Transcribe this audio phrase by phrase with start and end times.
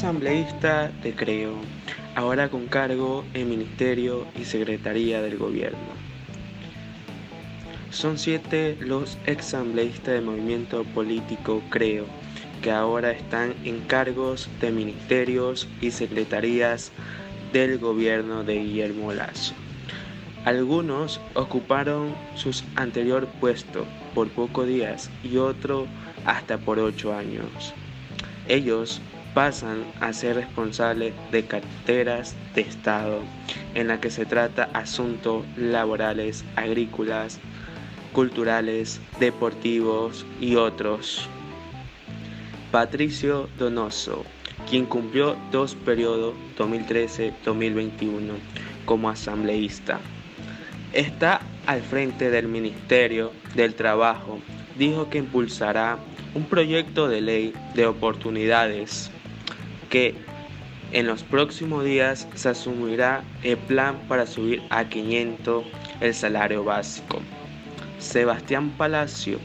[0.00, 1.56] asambleísta de Creo,
[2.14, 5.78] ahora con cargo en Ministerio y Secretaría del Gobierno.
[7.90, 12.06] Son siete los asambleístas del movimiento político Creo,
[12.62, 16.92] que ahora están en cargos de ministerios y secretarías
[17.52, 19.52] del gobierno de Guillermo Lazo.
[20.46, 25.86] Algunos ocuparon sus anterior puesto por pocos días y otro
[26.24, 27.74] hasta por ocho años.
[28.48, 29.02] Ellos
[29.34, 33.20] pasan a ser responsables de carteras de Estado
[33.74, 37.38] en la que se trata asuntos laborales, agrícolas,
[38.12, 41.28] culturales, deportivos y otros.
[42.72, 44.24] Patricio Donoso,
[44.68, 48.34] quien cumplió dos periodos 2013-2021
[48.84, 50.00] como asambleísta.
[50.92, 54.40] Está al frente del Ministerio del Trabajo.
[54.76, 55.98] Dijo que impulsará
[56.34, 59.10] un proyecto de ley de oportunidades
[59.90, 60.14] que
[60.92, 65.64] en los próximos días se asumirá el plan para subir a 500
[66.00, 67.20] el salario básico.
[67.98, 69.38] Sebastián Palacio,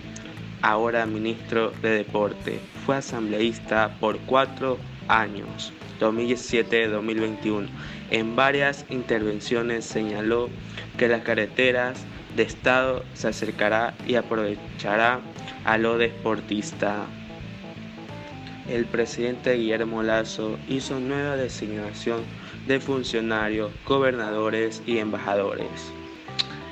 [0.62, 7.68] ahora ministro de Deporte, fue asambleísta por cuatro años, 2017-2021.
[8.12, 10.50] En varias intervenciones señaló
[10.98, 15.20] que las carreteras de Estado se acercará y aprovechará
[15.64, 17.06] a lo deportista
[18.70, 22.22] el presidente Guillermo Lazo hizo nueva designación
[22.68, 25.70] de funcionarios, gobernadores y embajadores.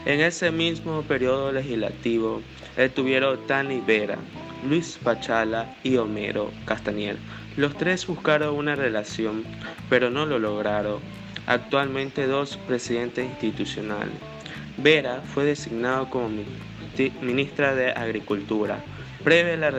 [0.05, 2.41] En ese mismo periodo legislativo
[2.75, 4.17] estuvieron Tani Vera,
[4.67, 7.17] Luis Pachala y Homero Castañer.
[7.55, 9.43] Los tres buscaron una relación,
[9.89, 10.99] pero no lo lograron.
[11.45, 14.15] Actualmente dos presidentes institucionales.
[14.77, 16.29] Vera fue designado como
[17.21, 18.83] ministra de Agricultura,
[19.23, 19.71] previa la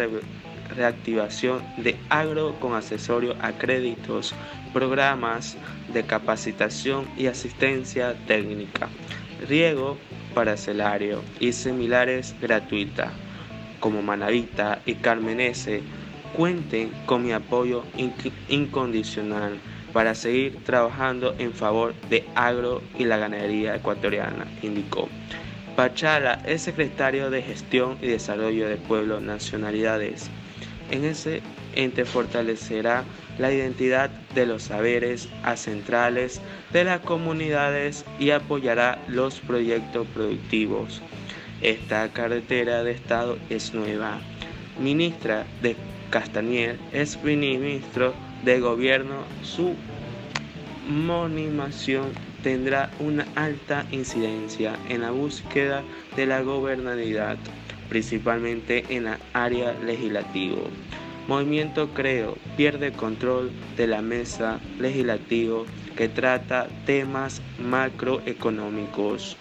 [0.76, 4.34] reactivación de agro con accesorio a créditos,
[4.72, 5.56] programas
[5.92, 8.88] de capacitación y asistencia técnica,
[9.48, 9.96] riego
[10.34, 13.12] parcelario y similares gratuita,
[13.80, 15.82] como Manavita y Carmenese,
[16.36, 17.84] cuenten con mi apoyo
[18.48, 19.58] incondicional
[19.92, 25.08] para seguir trabajando en favor de agro y la ganadería ecuatoriana, indicó.
[25.76, 30.30] Pachala es secretario de Gestión y Desarrollo de Pueblo Nacionalidades
[30.90, 31.42] en ese
[31.74, 33.04] ente fortalecerá
[33.38, 36.40] la identidad de los saberes acentrales
[36.72, 41.02] de las comunidades y apoyará los proyectos productivos.
[41.60, 44.20] Esta carretera de Estado es nueva.
[44.78, 45.76] Ministra de
[46.10, 48.14] Castañer es ministro
[48.44, 49.22] de Gobierno.
[49.42, 49.74] Su
[50.88, 52.12] monimación
[52.42, 55.82] tendrá una alta incidencia en la búsqueda
[56.14, 57.38] de la gobernabilidad
[57.88, 60.62] principalmente en la área legislativa.
[61.26, 65.62] Movimiento Creo pierde control de la mesa legislativa
[65.96, 69.36] que trata temas macroeconómicos.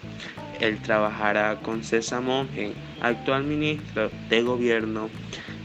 [0.60, 2.72] Él trabajará con César Monge,
[3.02, 5.10] actual ministro de Gobierno.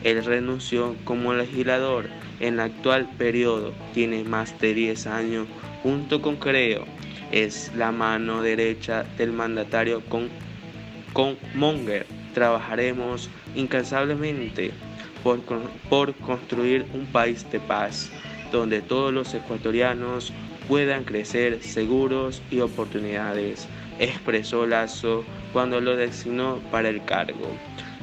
[0.04, 2.10] Él renunció como legislador
[2.42, 5.48] en el actual periodo, tiene más de 10 años
[5.84, 6.86] junto con Creo.
[7.32, 10.28] Es la mano derecha del mandatario con,
[11.14, 14.72] con Monger trabajaremos incansablemente
[15.24, 15.40] por,
[15.90, 18.12] por construir un país de paz,
[18.52, 20.34] donde todos los ecuatorianos
[20.68, 23.68] puedan crecer seguros y oportunidades,
[24.00, 27.50] expresó Lazo cuando lo designó para el cargo.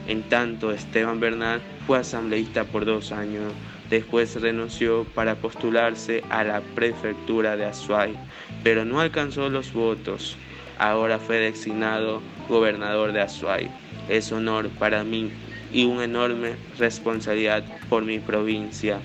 [0.08, 3.52] En tanto, Esteban Bernal fue asambleísta por dos años,
[3.88, 8.14] después renunció para postularse a la prefectura de Azuay,
[8.62, 10.36] pero no alcanzó los votos.
[10.78, 13.70] Ahora fue designado gobernador de Azuay.
[14.08, 15.30] Es honor para mí
[15.72, 19.00] y una enorme responsabilidad por mi provincia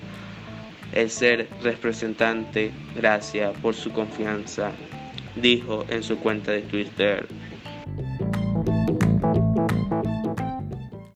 [0.92, 2.70] el ser representante.
[2.94, 4.72] Gracias por su confianza,
[5.34, 7.26] dijo en su cuenta de Twitter.